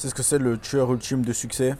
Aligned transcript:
C'est 0.00 0.08
ce 0.08 0.14
que 0.14 0.22
c'est 0.22 0.38
le 0.38 0.56
tueur 0.56 0.90
ultime 0.94 1.26
de 1.26 1.34
succès? 1.34 1.76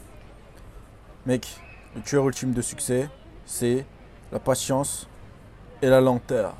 Mec, 1.25 1.59
le 1.95 2.03
tueur 2.03 2.27
ultime 2.27 2.53
de 2.53 2.61
succès, 2.61 3.09
c'est 3.47 3.83
la 4.31 4.37
patience 4.37 5.07
et 5.81 5.87
la 5.87 6.01
lenteur. 6.01 6.53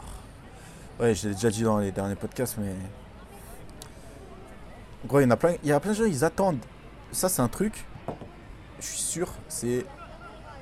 Ouais, 0.99 1.13
je 1.13 1.27
l'ai 1.27 1.35
déjà 1.35 1.51
dit 1.51 1.61
dans 1.61 1.77
les 1.77 1.91
derniers 1.91 2.15
podcasts, 2.15 2.57
mais. 2.57 2.73
Gros, 5.05 5.19
il 5.19 5.25
y 5.25 5.27
en 5.27 5.29
a 5.29 5.37
plein, 5.37 5.53
il 5.61 5.69
y 5.69 5.71
a 5.71 5.79
plein 5.79 5.91
de 5.91 5.97
gens, 5.97 6.05
ils 6.05 6.25
attendent. 6.25 6.65
Ça, 7.11 7.29
c'est 7.29 7.43
un 7.43 7.47
truc, 7.47 7.85
je 8.79 8.85
suis 8.87 8.97
sûr, 8.97 9.31
c'est 9.47 9.85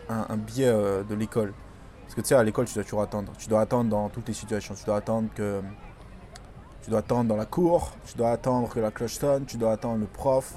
un, 0.09 0.35
biais 0.35 0.67
euh, 0.67 1.03
de 1.03 1.15
l'école. 1.15 1.53
Parce 2.01 2.15
que 2.15 2.19
tu 2.19 2.27
sais, 2.27 2.35
à 2.35 2.43
l'école, 2.43 2.65
tu 2.65 2.73
dois 2.73 2.83
toujours 2.83 3.03
attendre. 3.03 3.31
Tu 3.37 3.47
dois 3.47 3.61
attendre 3.61 3.89
dans 3.89 4.09
toutes 4.09 4.27
les 4.27 4.33
situations. 4.33 4.75
Tu 4.75 4.83
dois 4.83 4.97
attendre 4.97 5.29
que. 5.33 5.61
Tu 6.81 6.89
dois 6.89 6.99
attendre 6.99 7.29
dans 7.29 7.37
la 7.37 7.45
cour, 7.45 7.93
tu 8.05 8.17
dois 8.17 8.31
attendre 8.31 8.67
que 8.67 8.81
la 8.81 8.91
cloche 8.91 9.17
sonne, 9.17 9.45
tu 9.45 9.55
dois 9.55 9.71
attendre 9.71 9.99
le 9.99 10.05
prof, 10.05 10.55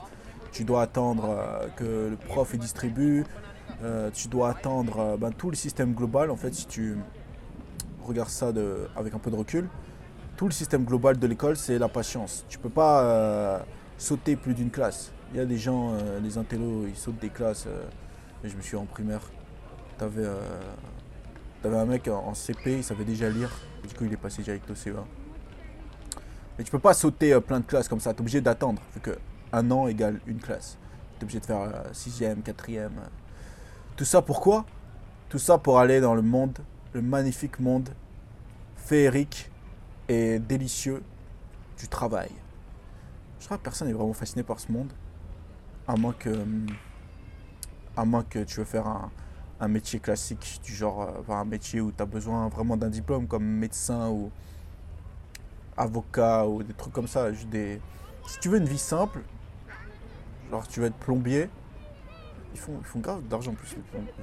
tu 0.52 0.64
dois 0.64 0.82
attendre 0.82 1.30
euh, 1.30 1.66
que 1.76 2.10
le 2.10 2.16
prof 2.16 2.54
distribue, 2.56 3.24
euh, 3.82 4.10
tu 4.12 4.28
dois 4.28 4.50
attendre 4.50 4.98
euh, 4.98 5.16
ben, 5.16 5.30
tout 5.32 5.50
le 5.50 5.56
système 5.56 5.94
global. 5.94 6.30
En 6.30 6.36
fait, 6.36 6.54
si 6.54 6.66
tu 6.66 6.96
regardes 8.04 8.28
ça 8.28 8.52
de, 8.52 8.88
avec 8.96 9.14
un 9.14 9.18
peu 9.18 9.30
de 9.30 9.36
recul, 9.36 9.68
tout 10.36 10.46
le 10.46 10.52
système 10.52 10.84
global 10.84 11.18
de 11.18 11.26
l'école, 11.26 11.56
c'est 11.56 11.78
la 11.78 11.88
patience. 11.88 12.44
Tu 12.48 12.58
peux 12.58 12.70
pas 12.70 13.64
sauter 13.98 14.36
plus 14.36 14.54
d'une 14.54 14.70
classe. 14.70 15.12
Il 15.32 15.38
y 15.38 15.40
a 15.40 15.46
des 15.46 15.56
gens, 15.56 15.94
euh, 15.94 16.20
les 16.20 16.36
intellos, 16.36 16.86
ils 16.86 16.96
sautent 16.96 17.18
des 17.20 17.30
classes. 17.30 17.66
je 18.44 18.54
me 18.54 18.60
suis 18.60 18.76
en 18.76 18.84
primaire. 18.84 19.22
Euh, 20.02 20.40
t'avais 21.62 21.76
un 21.76 21.86
mec 21.86 22.08
en, 22.08 22.34
CP, 22.34 22.78
il 22.78 22.84
savait 22.84 23.04
déjà 23.04 23.30
lire. 23.30 23.50
Du 23.86 23.94
coup, 23.94 24.04
il 24.04 24.12
est 24.12 24.16
passé 24.16 24.42
direct 24.42 24.68
au 24.70 24.74
CE1. 24.74 25.04
Mais 26.58 26.64
tu 26.64 26.70
peux 26.70 26.78
pas 26.78 26.92
sauter 26.92 27.40
plein 27.40 27.60
de 27.60 27.64
classes 27.64 27.88
comme 27.88 28.00
ça. 28.00 28.12
Tu 28.12 28.18
es 28.18 28.20
obligé 28.20 28.40
d'attendre. 28.40 28.82
Un 29.52 29.70
an 29.70 29.86
égale 29.86 30.20
une 30.26 30.40
classe. 30.40 30.78
Tu 31.18 31.20
es 31.20 31.24
obligé 31.24 31.40
de 31.40 31.46
faire 31.46 31.60
euh, 31.60 31.82
sixième, 31.92 32.42
quatrième. 32.42 32.98
euh. 32.98 33.08
Tout 33.96 34.04
ça 34.04 34.22
pourquoi? 34.22 34.64
Tout 35.28 35.38
ça 35.38 35.58
pour 35.58 35.78
aller 35.78 36.00
dans 36.00 36.14
le 36.14 36.22
monde, 36.22 36.58
le 36.92 37.02
magnifique 37.02 37.60
monde 37.60 37.90
féerique 38.76 39.50
et 40.08 40.38
délicieux 40.38 41.02
du 41.78 41.88
travail. 41.88 42.30
Je 43.40 43.46
crois 43.46 43.58
que 43.58 43.62
personne 43.62 43.88
n'est 43.88 43.94
vraiment 43.94 44.12
fasciné 44.12 44.42
par 44.42 44.60
ce 44.60 44.70
monde. 44.70 44.92
À 45.88 45.96
moins 45.96 46.12
que, 46.12 46.30
hum, 46.30 46.66
à 47.96 48.04
moins 48.04 48.22
que 48.22 48.40
tu 48.44 48.58
veux 48.58 48.64
faire 48.64 48.86
un, 48.86 49.10
un 49.60 49.68
métier 49.68 50.00
classique, 50.00 50.60
du 50.64 50.74
genre 50.74 51.02
euh, 51.02 51.32
un 51.32 51.44
métier 51.44 51.80
où 51.80 51.92
tu 51.92 52.02
as 52.02 52.06
besoin 52.06 52.48
vraiment 52.48 52.76
d'un 52.76 52.88
diplôme 52.90 53.26
comme 53.26 53.44
médecin 53.44 54.08
ou 54.10 54.30
avocat 55.76 56.46
ou 56.46 56.62
des 56.62 56.74
trucs 56.74 56.92
comme 56.92 57.08
ça. 57.08 57.28
Si 57.34 58.38
tu 58.40 58.48
veux 58.48 58.58
une 58.58 58.68
vie 58.68 58.78
simple, 58.78 59.20
genre 60.52 60.68
tu 60.68 60.80
veux 60.80 60.86
être 60.86 60.96
plombier, 60.96 61.48
ils 62.52 62.60
font, 62.60 62.74
ils 62.78 62.84
font 62.84 63.00
grave 63.00 63.26
d'argent 63.26 63.52
en 63.52 63.54
plus, 63.54 63.74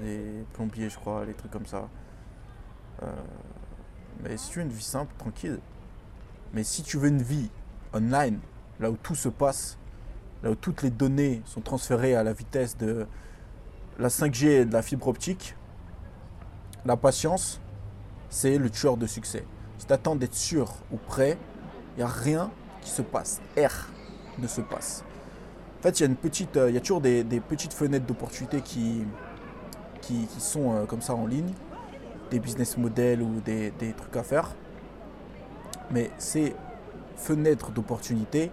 les 0.03 0.45
plombiers, 0.53 0.89
je 0.89 0.95
crois, 0.95 1.25
les 1.25 1.33
trucs 1.33 1.51
comme 1.51 1.65
ça. 1.65 1.89
Euh, 3.01 3.07
mais 4.23 4.37
si 4.37 4.51
tu 4.51 4.59
veux 4.59 4.65
une 4.65 4.71
vie 4.71 4.83
simple, 4.83 5.11
tranquille. 5.17 5.59
Mais 6.53 6.63
si 6.63 6.83
tu 6.83 6.97
veux 6.97 7.07
une 7.07 7.21
vie 7.21 7.49
online, 7.93 8.39
là 8.79 8.91
où 8.91 8.97
tout 8.97 9.15
se 9.15 9.29
passe, 9.29 9.77
là 10.43 10.51
où 10.51 10.55
toutes 10.55 10.83
les 10.83 10.91
données 10.91 11.41
sont 11.45 11.61
transférées 11.61 12.15
à 12.15 12.23
la 12.23 12.33
vitesse 12.33 12.77
de 12.77 13.07
la 13.97 14.09
5G 14.09 14.45
et 14.45 14.65
de 14.65 14.73
la 14.73 14.83
fibre 14.83 15.07
optique, 15.07 15.55
la 16.85 16.95
patience, 16.95 17.59
c'est 18.29 18.57
le 18.57 18.69
tueur 18.69 18.97
de 18.97 19.07
succès. 19.07 19.45
Si 19.79 19.87
tu 19.87 19.93
attends 19.93 20.15
d'être 20.15 20.35
sûr 20.35 20.75
ou 20.91 20.97
prêt, 20.97 21.37
il 21.95 21.97
n'y 21.97 22.03
a 22.03 22.07
rien 22.07 22.51
qui 22.81 22.91
se 22.91 23.01
passe. 23.01 23.41
R 23.57 23.89
ne 24.37 24.47
se 24.47 24.61
passe. 24.61 25.03
En 25.79 25.81
fait, 25.83 25.99
il 25.99 26.03
y 26.03 26.05
a 26.05 26.09
une 26.09 26.17
petite, 26.17 26.57
euh, 26.57 26.69
il 26.69 26.75
y 26.75 26.77
a 26.77 26.81
toujours 26.81 26.99
des, 26.99 27.23
petites 27.47 27.73
fenêtres 27.73 28.05
d'opportunité 28.05 28.59
qui, 28.59 29.03
qui, 30.01 30.25
qui 30.25 30.41
sont 30.41 30.73
euh, 30.73 30.85
comme 30.85 31.01
ça 31.01 31.15
en 31.15 31.25
ligne, 31.25 31.53
des 32.31 32.39
business 32.39 32.77
models 32.77 33.21
ou 33.21 33.39
des, 33.45 33.71
des 33.79 33.93
trucs 33.93 34.15
à 34.17 34.23
faire. 34.23 34.53
Mais 35.89 36.11
ces 36.17 36.53
fenêtres 37.15 37.71
d'opportunité, 37.71 38.51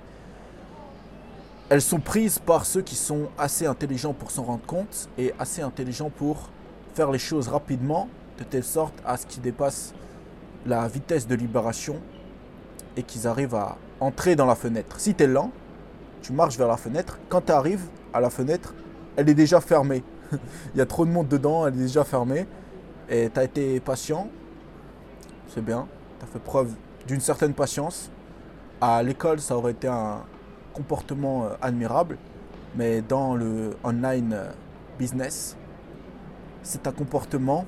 elles 1.68 1.82
sont 1.82 1.98
prises 1.98 2.38
par 2.38 2.64
ceux 2.64 2.82
qui 2.82 2.94
sont 2.94 3.28
assez 3.36 3.66
intelligents 3.66 4.12
pour 4.12 4.30
s'en 4.30 4.44
rendre 4.44 4.64
compte 4.64 5.08
et 5.18 5.32
assez 5.36 5.62
intelligents 5.62 6.10
pour 6.10 6.50
faire 6.94 7.10
les 7.10 7.18
choses 7.18 7.48
rapidement, 7.48 8.08
de 8.38 8.44
telle 8.44 8.64
sorte 8.64 8.94
à 9.04 9.16
ce 9.16 9.26
qu'ils 9.26 9.42
dépassent 9.42 9.94
la 10.64 10.86
vitesse 10.86 11.26
de 11.26 11.34
libération 11.34 11.96
et 12.96 13.02
qu'ils 13.02 13.26
arrivent 13.26 13.56
à 13.56 13.76
entrer 13.98 14.36
dans 14.36 14.46
la 14.46 14.54
fenêtre. 14.54 15.00
Si 15.00 15.14
tu 15.14 15.24
es 15.24 15.26
lent, 15.26 15.50
tu 16.22 16.32
marches 16.32 16.56
vers 16.56 16.68
la 16.68 16.76
fenêtre. 16.76 17.18
Quand 17.28 17.46
tu 17.46 17.52
arrives 17.52 17.86
à 18.12 18.20
la 18.20 18.30
fenêtre, 18.30 18.74
elle 19.16 19.28
est 19.28 19.34
déjà 19.34 19.60
fermée. 19.60 20.02
Il 20.74 20.78
y 20.78 20.80
a 20.80 20.86
trop 20.86 21.04
de 21.04 21.10
monde 21.10 21.28
dedans, 21.28 21.66
elle 21.66 21.74
est 21.74 21.82
déjà 21.82 22.04
fermée. 22.04 22.46
Et 23.08 23.30
tu 23.32 23.38
as 23.38 23.44
été 23.44 23.80
patient, 23.80 24.28
c'est 25.48 25.64
bien. 25.64 25.86
Tu 26.18 26.24
as 26.24 26.28
fait 26.28 26.38
preuve 26.38 26.72
d'une 27.06 27.20
certaine 27.20 27.54
patience. 27.54 28.10
À 28.80 29.02
l'école, 29.02 29.40
ça 29.40 29.56
aurait 29.56 29.72
été 29.72 29.88
un 29.88 30.22
comportement 30.74 31.44
euh, 31.44 31.48
admirable. 31.62 32.18
Mais 32.74 33.00
dans 33.00 33.34
le 33.34 33.76
online 33.84 34.32
euh, 34.34 34.50
business, 34.98 35.56
c'est 36.62 36.86
un 36.86 36.92
comportement 36.92 37.64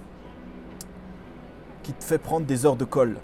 qui 1.83 1.93
te 1.93 2.05
fait 2.05 2.19
prendre 2.19 2.45
des 2.47 2.67
heures 2.67 2.77
de 2.77 2.85
colle. 2.85 3.17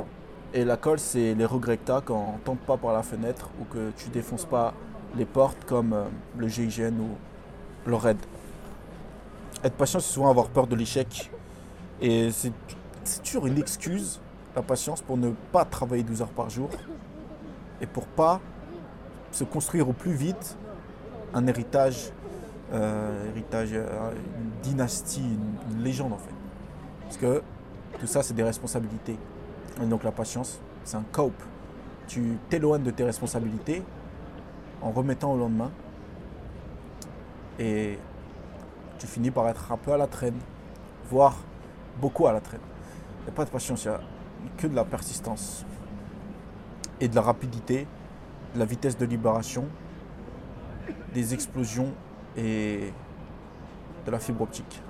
Et 0.55 0.65
la 0.65 0.77
colle, 0.77 1.01
c'est 1.01 1.35
les 1.35 1.45
regrets 1.45 1.77
que 1.77 1.87
tu 1.87 1.93
as 1.93 2.01
quand 2.01 2.35
on 2.37 2.39
tombe 2.39 2.59
pas 2.59 2.77
par 2.77 2.93
la 2.93 3.03
fenêtre 3.03 3.51
ou 3.61 3.65
que 3.65 3.91
tu 3.97 4.09
défonces 4.09 4.45
pas 4.47 4.73
les 5.16 5.25
portes 5.25 5.64
comme 5.66 5.92
euh, 5.92 6.04
le 6.36 6.48
GIGN 6.48 6.98
ou 7.00 7.16
le 7.86 7.94
RAID. 7.94 8.19
Être 9.62 9.75
patient, 9.75 10.00
c'est 10.00 10.12
souvent 10.12 10.30
avoir 10.30 10.48
peur 10.48 10.66
de 10.66 10.76
l'échec. 10.76 11.30
Et 12.00 12.30
c'est 12.32 12.52
toujours 13.22 13.47
une 13.47 13.58
excuse, 13.58 14.20
la 14.54 14.62
patience, 14.62 15.00
pour 15.00 15.16
ne 15.16 15.30
pas 15.52 15.64
travailler 15.64 16.02
12 16.02 16.22
heures 16.22 16.28
par 16.28 16.50
jour 16.50 16.69
et 17.80 17.86
pour 17.86 18.06
pas 18.06 18.41
se 19.30 19.44
construire 19.44 19.88
au 19.88 19.92
plus 19.92 20.12
vite 20.12 20.56
un 21.32 21.46
héritage, 21.46 22.10
euh, 22.72 23.31
héritage 23.31 23.70
euh, 23.72 24.12
une 24.38 24.50
dynastie, 24.62 25.20
une, 25.22 25.76
une 25.76 25.84
légende 25.84 26.12
en 26.12 26.19
fait. 26.19 26.34
Parce 27.02 27.16
que 27.16 27.42
tout 27.98 28.06
ça, 28.06 28.22
c'est 28.22 28.34
des 28.34 28.42
responsabilités. 28.42 29.16
Et 29.82 29.86
donc 29.86 30.04
la 30.04 30.12
patience, 30.12 30.60
c'est 30.84 30.96
un 30.96 31.04
cope. 31.10 31.42
Tu 32.06 32.36
t'éloignes 32.50 32.82
de 32.82 32.91
tes 32.91 33.04
responsabilités 33.04 33.82
en 34.84 34.91
remettant 34.91 35.33
au 35.33 35.37
lendemain. 35.37 35.72
Et 37.59 37.99
tu 38.99 39.06
finis 39.06 39.31
par 39.31 39.49
être 39.49 39.72
un 39.72 39.77
peu 39.77 39.93
à 39.93 39.97
la 39.97 40.06
traîne, 40.06 40.39
voire 41.11 41.37
beaucoup 42.00 42.27
à 42.27 42.33
la 42.33 42.41
traîne. 42.41 42.61
Il 43.21 43.25
n'y 43.25 43.31
a 43.31 43.33
pas 43.33 43.44
de 43.44 43.50
patience, 43.50 43.84
il 43.84 43.91
n'y 43.91 43.94
a 43.94 44.00
que 44.59 44.67
de 44.67 44.75
la 44.75 44.84
persistance 44.84 45.65
et 47.00 47.09
de 47.09 47.15
la 47.15 47.23
rapidité, 47.23 47.87
de 48.55 48.59
la 48.59 48.65
vitesse 48.67 48.97
de 48.97 49.06
libération, 49.06 49.65
des 51.12 51.33
explosions 51.33 51.93
et 52.37 52.93
de 54.05 54.11
la 54.11 54.19
fibre 54.19 54.43
optique. 54.43 54.83